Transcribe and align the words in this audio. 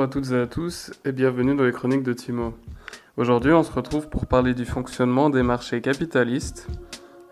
à 0.00 0.06
toutes 0.06 0.30
et 0.30 0.40
à 0.40 0.46
tous 0.46 0.92
et 1.04 1.10
bienvenue 1.10 1.56
dans 1.56 1.64
les 1.64 1.72
chroniques 1.72 2.04
de 2.04 2.12
Timo. 2.12 2.54
Aujourd'hui, 3.16 3.52
on 3.52 3.64
se 3.64 3.72
retrouve 3.72 4.08
pour 4.08 4.26
parler 4.26 4.54
du 4.54 4.64
fonctionnement 4.64 5.30
des 5.30 5.42
marchés 5.42 5.80
capitalistes 5.80 6.68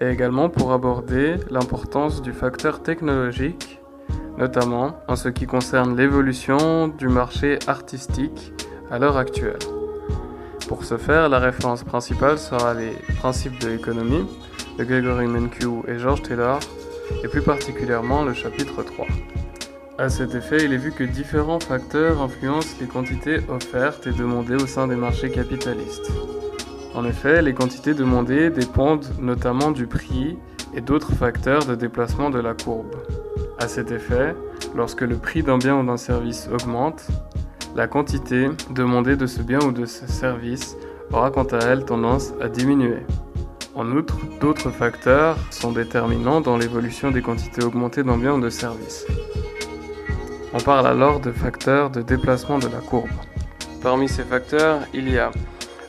et 0.00 0.08
également 0.08 0.50
pour 0.50 0.72
aborder 0.72 1.36
l'importance 1.50 2.22
du 2.22 2.32
facteur 2.32 2.82
technologique, 2.82 3.78
notamment 4.38 4.98
en 5.06 5.14
ce 5.14 5.28
qui 5.28 5.46
concerne 5.46 5.96
l'évolution 5.96 6.88
du 6.88 7.06
marché 7.06 7.60
artistique 7.68 8.52
à 8.90 8.98
l'heure 8.98 9.16
actuelle. 9.16 9.60
Pour 10.66 10.84
ce 10.84 10.96
faire, 10.96 11.28
la 11.28 11.38
référence 11.38 11.84
principale 11.84 12.38
sera 12.38 12.74
les 12.74 12.90
principes 13.18 13.58
de 13.60 13.68
l'économie 13.68 14.26
de 14.78 14.84
Gregory 14.84 15.28
Mankiw 15.28 15.84
et 15.86 15.98
George 16.00 16.22
Taylor, 16.22 16.58
et 17.22 17.28
plus 17.28 17.42
particulièrement 17.42 18.24
le 18.24 18.34
chapitre 18.34 18.82
3. 18.82 19.06
À 19.98 20.10
cet 20.10 20.34
effet, 20.34 20.58
il 20.62 20.74
est 20.74 20.78
vu 20.78 20.92
que 20.92 21.04
différents 21.04 21.58
facteurs 21.58 22.20
influencent 22.20 22.76
les 22.80 22.86
quantités 22.86 23.38
offertes 23.48 24.06
et 24.06 24.12
demandées 24.12 24.56
au 24.56 24.66
sein 24.66 24.86
des 24.86 24.94
marchés 24.94 25.30
capitalistes. 25.30 26.12
En 26.94 27.06
effet, 27.06 27.40
les 27.40 27.54
quantités 27.54 27.94
demandées 27.94 28.50
dépendent 28.50 29.06
notamment 29.18 29.70
du 29.70 29.86
prix 29.86 30.36
et 30.74 30.82
d'autres 30.82 31.14
facteurs 31.14 31.64
de 31.64 31.74
déplacement 31.74 32.28
de 32.28 32.38
la 32.38 32.52
courbe. 32.52 32.94
À 33.58 33.68
cet 33.68 33.90
effet, 33.90 34.34
lorsque 34.74 35.00
le 35.00 35.16
prix 35.16 35.42
d'un 35.42 35.56
bien 35.56 35.80
ou 35.80 35.86
d'un 35.86 35.96
service 35.96 36.50
augmente, 36.52 37.06
la 37.74 37.86
quantité 37.88 38.50
demandée 38.74 39.16
de 39.16 39.26
ce 39.26 39.40
bien 39.40 39.60
ou 39.60 39.72
de 39.72 39.86
ce 39.86 40.06
service 40.06 40.76
aura 41.10 41.30
quant 41.30 41.44
à 41.44 41.58
elle 41.64 41.86
tendance 41.86 42.34
à 42.42 42.50
diminuer. 42.50 43.00
En 43.74 43.90
outre, 43.92 44.16
d'autres 44.42 44.70
facteurs 44.70 45.38
sont 45.50 45.72
déterminants 45.72 46.42
dans 46.42 46.58
l'évolution 46.58 47.10
des 47.10 47.22
quantités 47.22 47.64
augmentées 47.64 48.02
d'un 48.02 48.18
bien 48.18 48.34
ou 48.34 48.40
de 48.42 48.50
service. 48.50 49.06
On 50.58 50.60
parle 50.60 50.86
alors 50.86 51.20
de 51.20 51.32
facteurs 51.32 51.90
de 51.90 52.00
déplacement 52.00 52.58
de 52.58 52.68
la 52.68 52.78
courbe. 52.78 53.10
Parmi 53.82 54.08
ces 54.08 54.22
facteurs, 54.22 54.80
il 54.94 55.12
y 55.12 55.18
a 55.18 55.30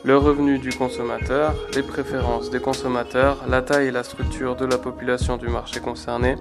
le 0.04 0.18
revenu 0.18 0.58
du 0.58 0.68
consommateur, 0.68 1.54
les 1.74 1.82
préférences 1.82 2.50
des 2.50 2.60
consommateurs, 2.60 3.46
la 3.48 3.62
taille 3.62 3.86
et 3.86 3.90
la 3.90 4.02
structure 4.02 4.56
de 4.56 4.66
la 4.66 4.76
population 4.76 5.38
du 5.38 5.48
marché 5.48 5.80
concerné, 5.80 6.34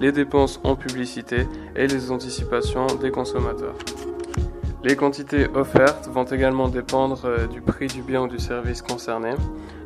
les 0.00 0.12
dépenses 0.12 0.60
en 0.64 0.76
publicité 0.76 1.46
et 1.76 1.86
les 1.86 2.10
anticipations 2.10 2.86
des 2.86 3.10
consommateurs. 3.10 3.74
Les 4.82 4.96
quantités 4.96 5.46
offertes 5.54 6.08
vont 6.10 6.24
également 6.24 6.68
dépendre 6.68 7.20
euh, 7.26 7.46
du 7.46 7.60
prix 7.60 7.88
du 7.88 8.00
bien 8.00 8.22
ou 8.22 8.28
du 8.28 8.38
service 8.38 8.80
concerné. 8.80 9.32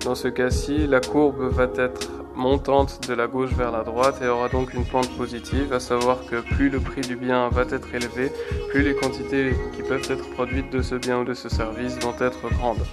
Dans 0.04 0.14
ce 0.14 0.28
cas-ci, 0.28 0.86
la 0.86 1.00
courbe 1.00 1.50
va 1.50 1.66
être 1.76 2.08
montante 2.38 3.06
de 3.08 3.14
la 3.14 3.26
gauche 3.26 3.50
vers 3.50 3.72
la 3.72 3.82
droite 3.82 4.20
et 4.22 4.28
aura 4.28 4.48
donc 4.48 4.72
une 4.72 4.84
pente 4.84 5.10
positive, 5.18 5.72
à 5.72 5.80
savoir 5.80 6.24
que 6.24 6.40
plus 6.40 6.70
le 6.70 6.78
prix 6.78 7.00
du 7.00 7.16
bien 7.16 7.48
va 7.48 7.62
être 7.62 7.92
élevé, 7.94 8.30
plus 8.70 8.82
les 8.82 8.94
quantités 8.94 9.54
qui 9.76 9.82
peuvent 9.82 10.08
être 10.08 10.30
produites 10.30 10.70
de 10.72 10.80
ce 10.80 10.94
bien 10.94 11.18
ou 11.18 11.24
de 11.24 11.34
ce 11.34 11.48
service 11.48 11.98
vont 11.98 12.14
être 12.20 12.48
grandes. 12.54 12.86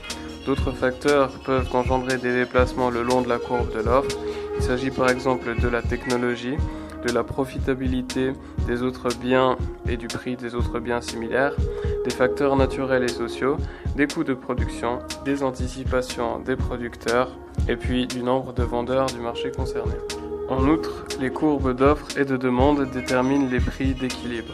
D'autres 0.45 0.71
facteurs 0.71 1.29
peuvent 1.45 1.69
engendrer 1.73 2.17
des 2.17 2.33
déplacements 2.33 2.89
le 2.89 3.03
long 3.03 3.21
de 3.21 3.29
la 3.29 3.37
courbe 3.37 3.71
de 3.73 3.81
l'offre. 3.81 4.17
Il 4.57 4.63
s'agit 4.63 4.91
par 4.91 5.09
exemple 5.09 5.55
de 5.59 5.67
la 5.67 5.81
technologie, 5.81 6.57
de 7.05 7.11
la 7.11 7.23
profitabilité 7.23 8.33
des 8.67 8.81
autres 8.81 9.09
biens 9.21 9.57
et 9.87 9.97
du 9.97 10.07
prix 10.07 10.35
des 10.35 10.55
autres 10.55 10.79
biens 10.79 11.01
similaires, 11.01 11.55
des 12.03 12.11
facteurs 12.11 12.55
naturels 12.55 13.03
et 13.03 13.07
sociaux, 13.07 13.57
des 13.95 14.07
coûts 14.07 14.23
de 14.23 14.33
production, 14.33 14.99
des 15.23 15.43
anticipations 15.43 16.39
des 16.39 16.55
producteurs 16.55 17.29
et 17.67 17.75
puis 17.75 18.07
du 18.07 18.23
nombre 18.23 18.53
de 18.53 18.63
vendeurs 18.63 19.07
du 19.07 19.19
marché 19.19 19.51
concerné. 19.51 19.93
En 20.49 20.67
outre, 20.67 21.05
les 21.19 21.29
courbes 21.29 21.75
d'offres 21.75 22.17
et 22.17 22.25
de 22.25 22.37
demande 22.37 22.89
déterminent 22.91 23.49
les 23.49 23.59
prix 23.59 23.93
d'équilibre. 23.93 24.53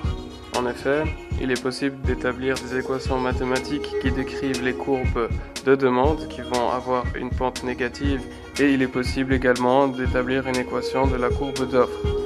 En 0.57 0.67
effet, 0.67 1.03
il 1.41 1.51
est 1.51 1.61
possible 1.61 2.01
d'établir 2.01 2.55
des 2.55 2.79
équations 2.79 3.19
mathématiques 3.19 3.89
qui 4.01 4.11
décrivent 4.11 4.63
les 4.63 4.73
courbes 4.73 5.29
de 5.65 5.75
demande 5.75 6.27
qui 6.27 6.41
vont 6.41 6.69
avoir 6.69 7.05
une 7.15 7.29
pente 7.29 7.63
négative 7.63 8.21
et 8.59 8.73
il 8.73 8.81
est 8.81 8.87
possible 8.87 9.33
également 9.33 9.87
d'établir 9.87 10.47
une 10.47 10.57
équation 10.57 11.07
de 11.07 11.15
la 11.15 11.29
courbe 11.29 11.69
d'offre. 11.69 12.20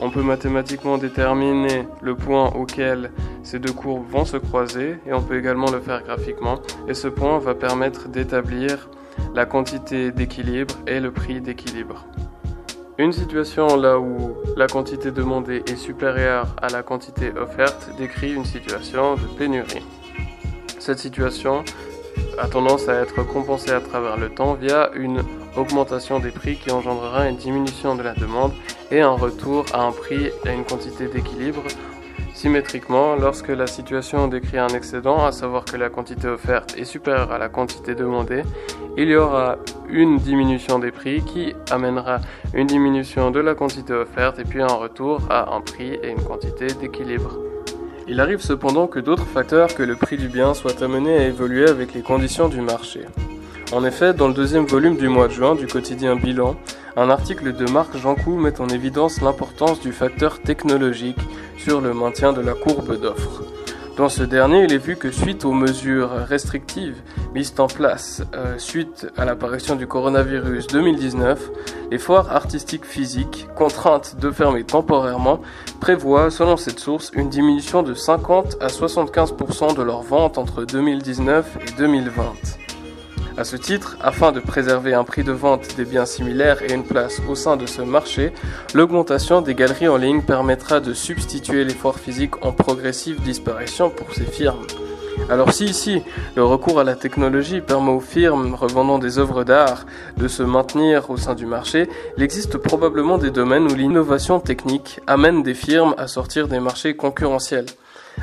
On 0.00 0.10
peut 0.10 0.22
mathématiquement 0.22 0.98
déterminer 0.98 1.86
le 2.02 2.14
point 2.14 2.52
auquel 2.52 3.10
ces 3.42 3.58
deux 3.58 3.72
courbes 3.72 4.06
vont 4.10 4.24
se 4.24 4.36
croiser 4.36 4.98
et 5.06 5.12
on 5.12 5.22
peut 5.22 5.38
également 5.38 5.70
le 5.70 5.80
faire 5.80 6.02
graphiquement 6.02 6.60
et 6.88 6.94
ce 6.94 7.08
point 7.08 7.38
va 7.38 7.54
permettre 7.54 8.08
d'établir 8.08 8.88
la 9.34 9.46
quantité 9.46 10.10
d'équilibre 10.10 10.74
et 10.86 11.00
le 11.00 11.12
prix 11.12 11.40
d'équilibre. 11.40 12.04
Une 12.98 13.12
situation 13.12 13.76
là 13.76 13.98
où 13.98 14.36
la 14.56 14.66
quantité 14.66 15.10
demandée 15.10 15.62
est 15.66 15.76
supérieure 15.76 16.54
à 16.62 16.68
la 16.68 16.82
quantité 16.82 17.32
offerte 17.36 17.90
décrit 17.98 18.32
une 18.32 18.44
situation 18.44 19.14
de 19.14 19.26
pénurie. 19.36 19.84
Cette 20.78 20.98
situation 20.98 21.64
a 22.38 22.48
tendance 22.48 22.88
à 22.88 22.94
être 22.94 23.22
compensée 23.26 23.72
à 23.72 23.80
travers 23.80 24.16
le 24.16 24.28
temps 24.28 24.54
via 24.54 24.90
une 24.94 25.22
augmentation 25.56 26.18
des 26.18 26.30
prix 26.30 26.56
qui 26.56 26.70
engendrera 26.70 27.28
une 27.28 27.36
diminution 27.36 27.94
de 27.94 28.02
la 28.02 28.14
demande 28.14 28.52
et 28.90 29.00
un 29.00 29.12
retour 29.12 29.64
à 29.72 29.82
un 29.82 29.92
prix 29.92 30.30
et 30.46 30.52
une 30.52 30.64
quantité 30.64 31.08
d'équilibre 31.08 31.62
symétriquement 32.34 33.16
lorsque 33.16 33.48
la 33.48 33.66
situation 33.66 34.28
décrit 34.28 34.58
un 34.58 34.68
excédent, 34.68 35.24
à 35.24 35.32
savoir 35.32 35.64
que 35.64 35.76
la 35.76 35.88
quantité 35.88 36.28
offerte 36.28 36.76
est 36.76 36.84
supérieure 36.84 37.32
à 37.32 37.38
la 37.38 37.48
quantité 37.48 37.94
demandée, 37.94 38.42
il 38.96 39.08
y 39.08 39.16
aura 39.16 39.56
une 39.88 40.18
diminution 40.18 40.78
des 40.78 40.90
prix 40.90 41.22
qui 41.22 41.54
amènera 41.70 42.18
une 42.52 42.66
diminution 42.66 43.30
de 43.30 43.40
la 43.40 43.54
quantité 43.54 43.92
offerte 43.92 44.38
et 44.38 44.44
puis 44.44 44.60
un 44.60 44.66
retour 44.66 45.20
à 45.30 45.54
un 45.54 45.60
prix 45.60 45.94
et 46.02 46.10
une 46.10 46.22
quantité 46.22 46.66
d'équilibre. 46.66 47.38
Il 48.06 48.20
arrive 48.20 48.40
cependant 48.40 48.86
que 48.86 48.98
d'autres 48.98 49.24
facteurs 49.24 49.74
que 49.74 49.82
le 49.82 49.96
prix 49.96 50.18
du 50.18 50.28
bien 50.28 50.52
soient 50.52 50.82
amenés 50.82 51.16
à 51.16 51.26
évoluer 51.26 51.68
avec 51.68 51.94
les 51.94 52.02
conditions 52.02 52.48
du 52.48 52.60
marché. 52.60 53.00
En 53.72 53.82
effet, 53.82 54.12
dans 54.12 54.28
le 54.28 54.34
deuxième 54.34 54.66
volume 54.66 54.96
du 54.96 55.08
mois 55.08 55.28
de 55.28 55.32
juin 55.32 55.54
du 55.54 55.66
quotidien 55.66 56.14
Bilan, 56.14 56.54
un 56.96 57.08
article 57.08 57.54
de 57.54 57.70
Marc 57.70 57.96
Jancou 57.96 58.36
met 58.36 58.60
en 58.60 58.68
évidence 58.68 59.22
l'importance 59.22 59.80
du 59.80 59.90
facteur 59.90 60.40
technologique 60.40 61.18
sur 61.56 61.80
le 61.80 61.94
maintien 61.94 62.34
de 62.34 62.42
la 62.42 62.52
courbe 62.52 63.00
d'offres. 63.00 63.42
Dans 63.96 64.08
ce 64.08 64.24
dernier, 64.24 64.64
il 64.64 64.72
est 64.72 64.78
vu 64.78 64.96
que 64.96 65.12
suite 65.12 65.44
aux 65.44 65.52
mesures 65.52 66.10
restrictives 66.10 67.00
mises 67.32 67.54
en 67.58 67.68
place 67.68 68.24
euh, 68.34 68.58
suite 68.58 69.06
à 69.16 69.24
l'apparition 69.24 69.76
du 69.76 69.86
coronavirus 69.86 70.66
2019, 70.66 71.50
les 71.92 71.98
foires 71.98 72.32
artistiques 72.32 72.86
physiques, 72.86 73.46
contraintes 73.54 74.16
de 74.18 74.32
fermer 74.32 74.64
temporairement, 74.64 75.40
prévoient, 75.78 76.30
selon 76.30 76.56
cette 76.56 76.80
source, 76.80 77.12
une 77.14 77.28
diminution 77.28 77.84
de 77.84 77.94
50 77.94 78.56
à 78.60 78.66
75% 78.66 79.76
de 79.76 79.82
leurs 79.82 80.02
ventes 80.02 80.38
entre 80.38 80.64
2019 80.64 81.58
et 81.68 81.78
2020. 81.78 82.63
À 83.36 83.42
ce 83.42 83.56
titre, 83.56 83.96
afin 84.00 84.30
de 84.30 84.38
préserver 84.38 84.94
un 84.94 85.02
prix 85.02 85.24
de 85.24 85.32
vente 85.32 85.76
des 85.76 85.84
biens 85.84 86.06
similaires 86.06 86.62
et 86.62 86.72
une 86.72 86.84
place 86.84 87.20
au 87.28 87.34
sein 87.34 87.56
de 87.56 87.66
ce 87.66 87.82
marché, 87.82 88.32
l'augmentation 88.74 89.42
des 89.42 89.56
galeries 89.56 89.88
en 89.88 89.96
ligne 89.96 90.22
permettra 90.22 90.78
de 90.78 90.94
substituer 90.94 91.64
l'effort 91.64 91.98
physique 91.98 92.44
en 92.46 92.52
progressive 92.52 93.20
disparition 93.22 93.90
pour 93.90 94.14
ces 94.14 94.24
firmes. 94.24 94.64
Alors 95.28 95.52
si 95.52 95.64
ici, 95.64 96.02
le 96.36 96.44
recours 96.44 96.78
à 96.78 96.84
la 96.84 96.94
technologie 96.94 97.60
permet 97.60 97.90
aux 97.90 98.00
firmes 98.00 98.54
revendant 98.54 99.00
des 99.00 99.18
œuvres 99.18 99.42
d'art 99.42 99.84
de 100.16 100.28
se 100.28 100.44
maintenir 100.44 101.10
au 101.10 101.16
sein 101.16 101.34
du 101.34 101.46
marché, 101.46 101.88
il 102.16 102.22
existe 102.22 102.56
probablement 102.58 103.18
des 103.18 103.32
domaines 103.32 103.64
où 103.64 103.74
l'innovation 103.74 104.38
technique 104.38 105.00
amène 105.08 105.42
des 105.42 105.54
firmes 105.54 105.94
à 105.98 106.06
sortir 106.06 106.46
des 106.46 106.60
marchés 106.60 106.94
concurrentiels. 106.94 107.66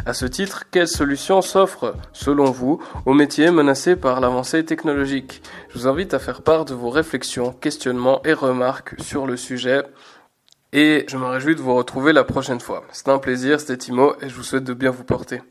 À 0.06 0.14
ce 0.14 0.26
titre, 0.26 0.64
quelles 0.72 0.88
solutions 0.88 1.42
s'offrent, 1.42 1.96
selon 2.14 2.46
vous, 2.46 2.82
aux 3.06 3.14
métiers 3.14 3.52
menacés 3.52 3.96
par 3.96 4.20
l'avancée 4.20 4.66
technologique? 4.66 5.44
Je 5.70 5.80
vous 5.80 5.88
invite 5.88 6.14
à 6.14 6.20
faire 6.20 6.42
part 6.42 6.66
de 6.66 6.74
vos 6.74 6.90
réflexions, 6.90 7.52
questionnements 7.52 8.22
et 8.24 8.34
remarques 8.34 8.96
sur 9.00 9.28
le 9.28 9.38
sujet. 9.38 9.84
Et 10.74 11.06
je 11.08 11.18
me 11.18 11.26
réjouis 11.26 11.56
de 11.56 11.62
vous 11.62 11.76
retrouver 11.76 12.14
la 12.14 12.24
prochaine 12.24 12.62
fois. 12.62 12.84
C'était 12.92 13.12
un 13.12 13.20
plaisir, 13.20 13.60
c'était 13.60 13.78
Timo, 13.78 14.16
et 14.22 14.30
je 14.30 14.36
vous 14.36 14.44
souhaite 14.44 14.64
de 14.64 14.74
bien 14.74 14.92
vous 14.92 15.04
porter. 15.04 15.42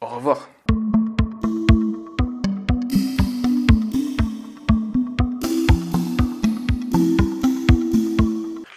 Au 0.00 0.06
revoir. 0.06 0.48